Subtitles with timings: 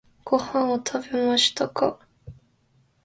[0.25, 1.99] ご飯を食べましたか？